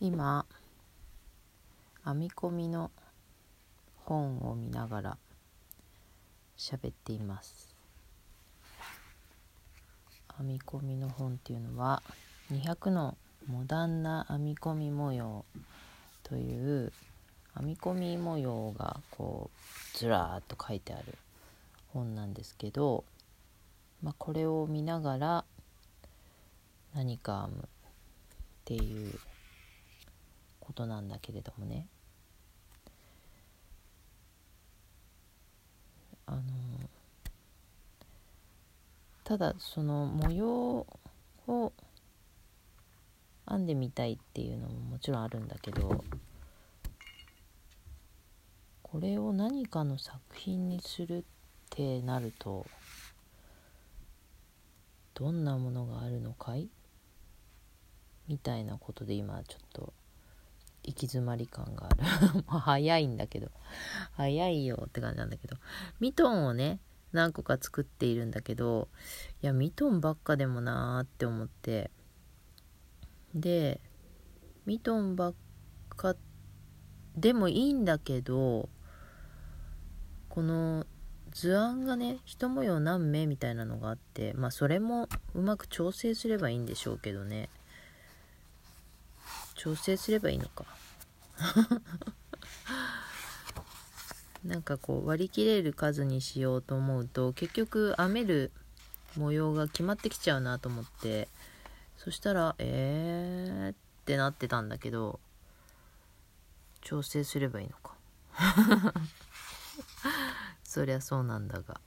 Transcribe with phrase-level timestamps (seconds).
[0.00, 0.46] 今
[2.04, 2.92] 編み込みの
[3.96, 5.18] 本を見ながら
[6.56, 7.74] 喋っています。
[10.36, 12.00] 編み込みの本っていうのは
[12.52, 15.44] 200のモダンな編み込み模様
[16.22, 16.92] という
[17.56, 21.18] 編み込み模様がこうずらーっと書いてある
[21.88, 23.02] 本なんですけど、
[24.00, 25.44] まあ、これを見ながら
[26.94, 27.66] 何か編むっ
[28.64, 29.18] ていう
[30.78, 31.88] ことなんだけれどもね。
[36.26, 36.42] あの
[39.24, 40.86] ただその模様
[41.48, 41.72] を
[43.48, 46.04] 編んでみたいっていうのももちろんあるんだけど
[48.82, 51.22] これを何かの作品にするっ
[51.70, 52.66] てなると
[55.14, 56.68] どんなものがあるのかい？
[58.28, 59.92] みたいなことで今ちょっと
[60.88, 61.96] 行き詰まり感がある。
[62.48, 63.50] まあ早いんだけど。
[64.12, 65.56] 早いよって感じなんだけど。
[66.00, 66.80] ミトンをね
[67.12, 68.88] 何個か作っているんだけど
[69.42, 71.90] いやミトンばっかでもなーって思って。
[73.34, 73.80] で
[74.64, 75.34] ミトンばっ
[75.90, 76.16] か
[77.16, 78.68] でもいいんだけど
[80.28, 80.86] この
[81.30, 87.50] 図案がね一模様何目みたいなのがあってまあそれもうまく調整すればいいんでしょうけどね。
[89.58, 90.64] 調整すればいいのか。
[94.44, 98.52] なんかこう割り切れる数にしようと思うと結局編める
[99.16, 101.28] 模様が決まってきちゃうなと思って
[101.96, 105.18] そしたらえーってなってたんだけど
[106.80, 107.96] 調整すればいいのか。
[110.62, 111.80] そりゃそうなんだが。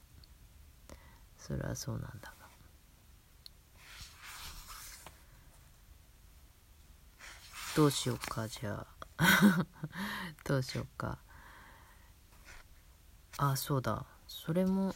[1.37, 2.40] そりゃそうなんだが。
[7.75, 8.85] どうしようかじゃ
[9.17, 9.65] あ。
[10.43, 11.19] どうしようか。
[13.37, 14.05] あそうだ。
[14.27, 14.93] それも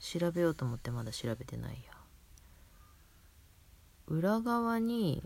[0.00, 1.92] 調べようと思ってまだ調べてないや。
[4.06, 5.22] 裏側に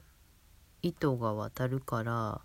[0.82, 2.40] 糸が渡るから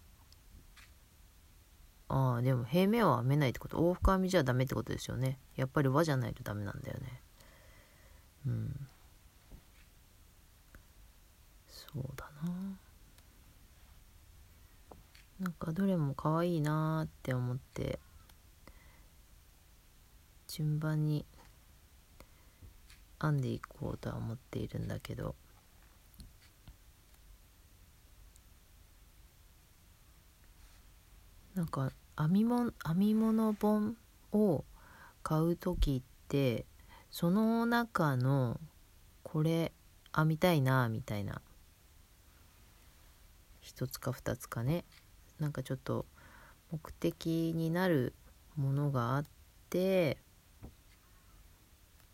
[2.09, 3.78] ああでも平面は編めないってこと？
[3.78, 5.39] 往復編みじゃダメってことですよね。
[5.56, 7.22] やっぱり輪じゃないとダメなんだよね。
[8.45, 8.88] うん。
[11.67, 12.78] そうだな。
[15.39, 17.99] なんかどれも可愛いなーって思って
[20.47, 21.25] 順番に
[23.21, 25.35] 編んでいこうとは思っているんだけど。
[31.55, 33.95] なんか編み物編み物本
[34.31, 34.63] を
[35.21, 36.65] 買う時って
[37.11, 38.59] その中の
[39.21, 39.71] これ
[40.15, 41.41] 編みたいなみたいな。
[43.61, 44.83] 一つか二つかね。
[45.44, 46.06] なんかちょっと
[46.72, 48.14] 目的になる
[48.56, 49.26] ものがあっ
[49.70, 50.18] て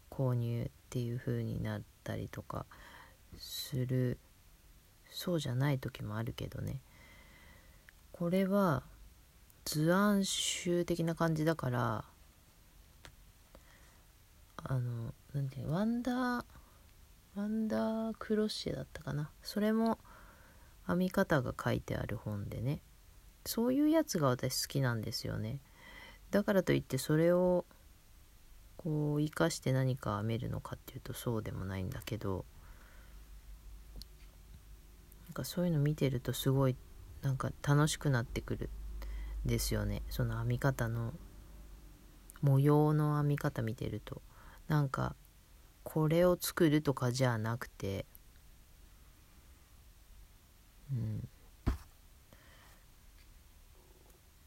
[0.10, 2.66] 購入っていう風になったりとか
[3.38, 4.18] する。
[5.12, 6.82] そうじゃない時もあるけどね。
[8.12, 8.82] これは
[9.64, 12.06] 図案集的な感じだから
[14.58, 16.44] あのなんてワンダー
[17.36, 19.30] ワンダークロッシェだったかな。
[19.44, 20.00] それも
[20.88, 22.82] 編み方が書いてある本でね。
[23.46, 25.62] そういうやつが私好きなんですよね。
[26.32, 27.66] だからといってそれを
[28.78, 32.46] こう生かして何か編めるのかっていうとそうでもないんだけど
[35.26, 36.76] なんかそういうの見てるとすごい
[37.22, 38.70] なんか楽しくなってくる
[39.46, 40.04] んですよね。
[40.10, 41.14] その編み方の
[42.42, 44.22] 模様の編み方見てると。
[44.68, 45.16] なんか
[45.84, 48.06] これを作るとかじゃなくて
[50.92, 51.28] うん。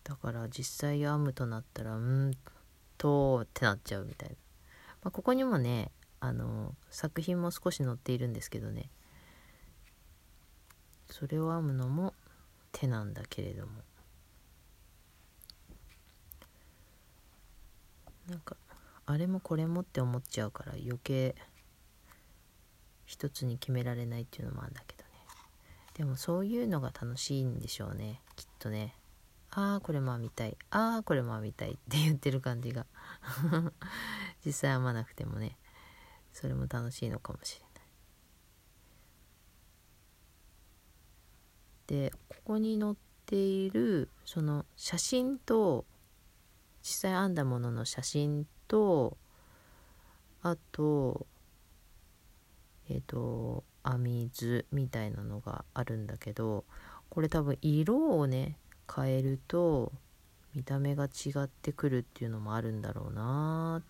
[0.04, 2.32] だから実際編むとなったらうん
[2.98, 4.34] とってなっちゃうみたいな、
[5.04, 5.90] まあ、ここにもね
[6.20, 8.90] あの作品も少し載っているんですけどね。
[11.10, 12.14] それを編むのも
[12.70, 13.72] 手なんだけれども。
[18.28, 18.56] なんか
[19.04, 21.34] あれもこれもって思っちゃうから余計
[23.04, 25.08] 一つに決められないっていうのもあるんだけどね。
[25.94, 28.94] でもそういうのが楽しいんでしょうねきっとね。
[29.54, 30.56] ああこれも編みたい。
[30.70, 32.86] ああこれも編みたいって言ってる感じが。
[34.44, 35.58] 実際編まなくてもね。
[36.32, 37.72] それも楽しいのかもしれない。
[41.86, 42.94] でここに載っ
[43.26, 45.84] ているその写真と
[46.80, 49.18] 実際編んだものの写真と
[50.42, 51.26] あと
[52.88, 56.64] えっ、ー、と編み図みたいなのがあるんだけど
[57.10, 58.56] これ多分色をね
[58.94, 59.92] 変えると
[60.54, 63.82] 見た目が違ってくるっていうのもあるんだろうな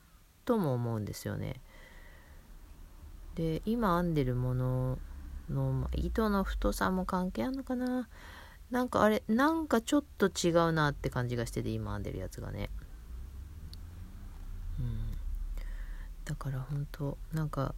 [0.45, 1.57] とも思うんですよね。
[3.35, 4.99] で今編んでるもの
[5.49, 8.09] の、糸の太さも関係あるのかな。
[8.71, 12.71] なんかあれなんかちょっと違うなって感じがしてて今編んでるやつがね。
[14.79, 15.13] うん。
[16.25, 17.75] だから本当なんか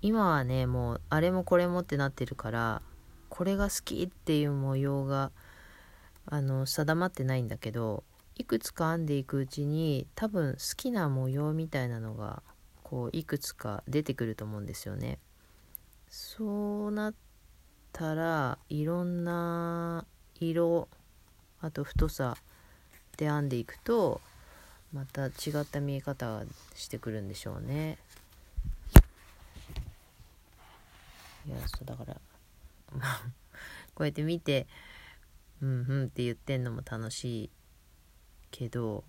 [0.00, 2.82] 今はねもうあれもこれもってなってるから
[3.28, 5.30] これが好きっていう模様が
[6.32, 8.04] あの定まってないんだけど
[8.36, 12.42] いくつか編んでいくうちに多分好きな模様みたいなのが
[12.82, 15.18] こういくつか出てくると思うんですよね。
[16.08, 17.14] そうなっ
[17.92, 20.06] たらいろんな
[20.40, 20.88] 色
[21.60, 22.38] あと太さ
[23.18, 24.22] で編んでいくと
[24.94, 25.30] また違
[25.60, 26.44] った見え方が
[26.74, 27.98] してくるんでしょうね。
[31.46, 32.16] いやそうだから
[33.94, 34.66] こうやって見て
[35.62, 37.50] うんうんって言ってんのも楽しい
[38.50, 39.04] けど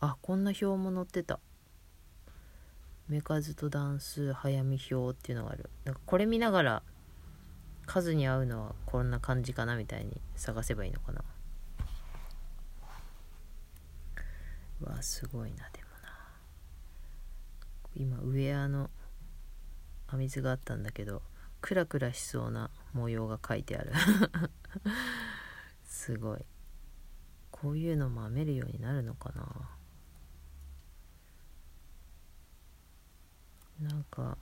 [0.00, 1.38] あこんな表も載ってた。
[3.08, 5.70] 目数と段数早見表っていうのがある。
[5.84, 6.82] なんかこれ見ながら
[7.86, 11.24] 数に合うのはこんな感じかなみたいに探せばいいのかな。
[14.80, 16.08] わすごいなでもな。
[17.94, 18.90] 今ウェアの
[20.10, 21.22] 編み図があったんだけど
[21.60, 23.92] クラクラしそうな模様が書いてある。
[25.88, 26.38] すごい
[27.50, 29.32] こういうのも編めるようになるのか
[33.80, 34.36] ななんか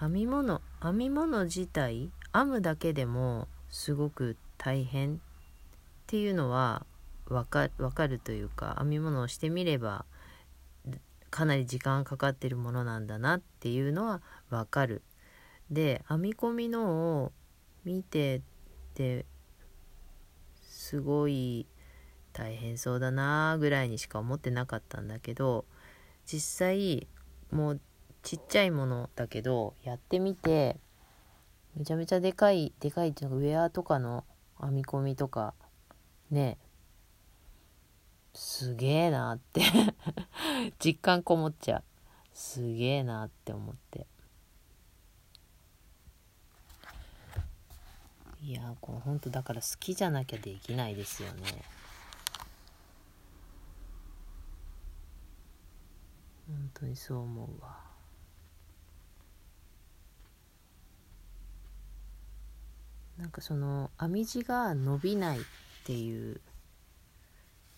[0.00, 5.18] 編み物編み物自体編むだけでもすごく大変っ
[6.06, 6.84] ていうのは
[7.26, 10.04] 分か分かるというか編み物をしてみれば
[11.30, 14.20] かなり時間かかってるものなんだなっていうのは
[14.50, 15.02] 分かる。
[15.70, 17.32] で編み込みのを
[17.84, 18.42] 見て
[18.94, 19.24] て
[20.90, 21.68] すごい
[22.32, 25.64] 大変そうだなぐらいにしか思ってなかったんだけど
[26.26, 27.06] 実際
[27.52, 27.80] もう
[28.24, 30.80] ちっちゃいものだけどやってみて
[31.76, 34.24] めちゃめちゃでかいでかいっていうのがウェアとかの
[34.60, 35.54] 編み込みとか
[36.32, 36.58] ね
[38.34, 39.62] すげえなって
[40.84, 41.84] 実感こもっちゃう。
[42.34, 44.08] すげえなって思って。
[48.42, 51.62] いやこうほんとだから好きじゃなきゃできないですよね。
[56.48, 57.90] 本当にそう思うわ。
[63.18, 65.42] なんかその編み地が伸びないっ
[65.84, 66.40] ていう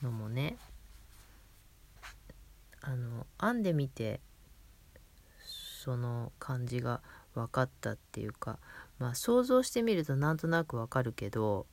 [0.00, 0.56] のもね
[2.81, 4.20] あの編んでみて
[5.41, 7.00] その感じが
[7.35, 8.61] 分かったっていうか
[8.99, 11.67] まあ想像してみるとなんとなく分かるけど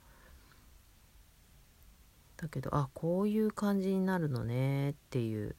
[2.37, 5.55] だけどあこういう感じになるのねっていう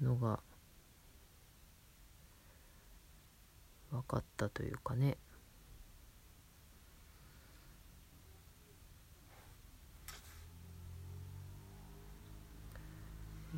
[0.00, 0.40] のが
[3.90, 5.16] 分かったというかね。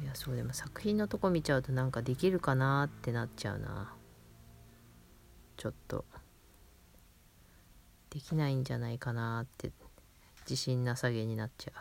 [0.02, 3.94] いやそうでも作品のとこ見ちゃうとなんかできるかなってなっちゃうな。
[5.56, 6.04] ちょっと。
[8.16, 9.70] できないんじゃないかなって
[10.48, 11.72] 自信なさげになっちゃ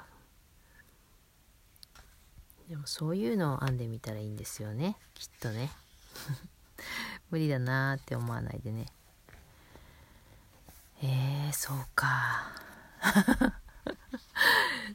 [2.68, 2.70] う。
[2.70, 4.98] でもそういうのを編んでみたらいいんですよね。
[5.13, 5.72] きっとね。
[7.32, 8.88] 無理だなーって思わないでね。
[11.04, 12.51] えー、そうか。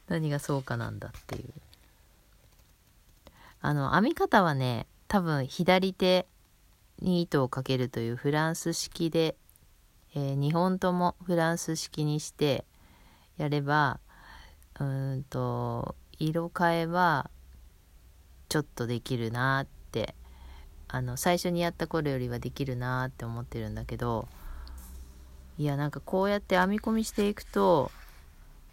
[0.09, 1.55] 何がそうかなんだっていう。
[3.63, 6.27] あの編み方はね多分左手
[6.99, 9.37] に糸をかけるというフランス式で、
[10.15, 12.65] えー、2本ともフランス式にして
[13.37, 14.01] やれば
[14.79, 17.31] うんと色変えは
[18.49, 20.15] ちょっとできるなって
[20.89, 24.27] あの最初にやった頃よりはできるなって思ってるんだけど
[25.59, 27.93] いやなんかこうやって編み込みしていくと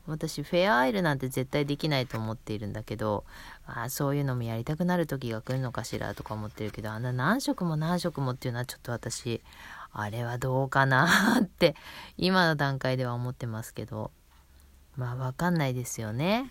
[0.07, 3.25] 私フェアアイルなんて絶対できないと思っているんだけど
[3.65, 9.41] あそういうのもやりたくなる時が来るのかしらとか思ってるけどあんな何色も何色もっていうのはちょっと私
[9.91, 11.75] あれはどうかなって
[12.17, 14.11] 今の段階では思ってますけど。
[14.97, 16.49] まあわかんないですよね。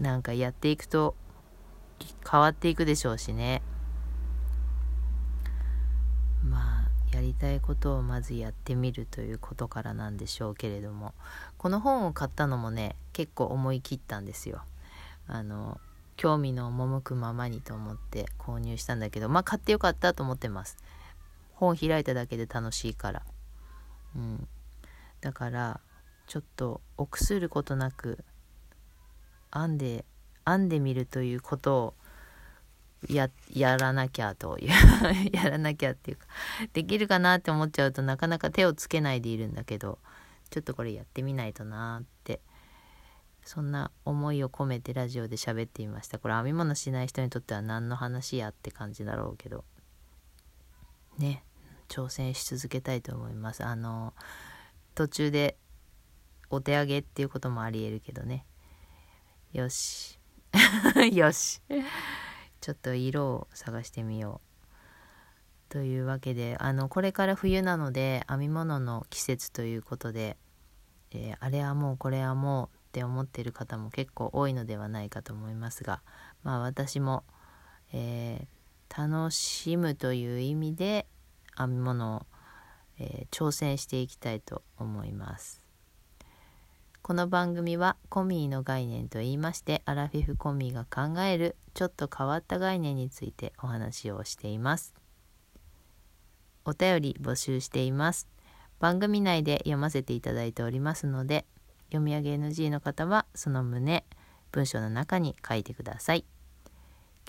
[0.00, 1.14] なんかやっていくと
[2.28, 3.62] 変わっていくでしょうしね。
[6.42, 11.12] まあやりたいことをまずやってみるということからなんでしょうけれども。
[11.58, 14.62] この本を買ったのもね結構思い切ったんですよ。
[15.26, 15.78] あの
[16.16, 20.78] 興味の赴くままにと思って購入したんだけどまあ買ってよかったと思ってます。
[21.58, 23.22] 本開いただけで楽しいから。
[24.14, 24.48] うん。
[25.20, 25.80] だから
[26.28, 28.24] ちょっと臆することなく
[29.52, 30.04] 編んで
[30.46, 31.94] 編んでみるということを
[33.08, 34.70] ややらなきゃという
[35.34, 36.26] やらなきゃっていうか
[36.72, 39.98] できるかなって思っちゃうとなかなか手をつけないでいるんだけど
[40.50, 42.40] ちょっとこれやってみないとなって
[43.44, 46.18] そんな思いを込めてラジオで喋ってみました。
[46.18, 49.64] これ編み物しない人にとっては何の話やって感じだろうけど。
[51.16, 51.42] ね。
[51.88, 53.64] 挑戦し続けたいと思います。
[53.64, 54.14] あの
[54.94, 55.56] 途中で
[56.50, 58.46] お手上げっていうこともありえるけどね。
[59.52, 60.18] よし。
[61.12, 61.60] よし。
[62.60, 64.48] ちょっと色を探してみよう。
[65.68, 70.38] というわけであのこれから冬なので編み物の季節ということで、
[71.10, 76.02] えー、あれはもうこれはもうって思ってる方も結構多いのではないかと思いますが
[76.42, 77.24] まあ私も、
[77.92, 81.06] えー、楽しむという意味で
[81.58, 82.26] 編み物を、
[82.98, 85.68] えー、挑戦していきたいと思います。
[87.08, 94.92] この番組はコミーの概念と言いましてアラフィフコミーが考えるちょっと変わった概念についてお話をしています
[96.66, 98.28] お便り募集しています
[98.78, 101.46] 番組内で読ませていただいておりますので
[101.86, 104.04] 読み上げ NG の方はその旨
[104.52, 106.26] 文章の中に書いてください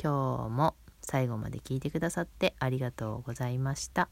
[0.01, 4.09] 今日も最後まで聞いてくださってありがとうございました。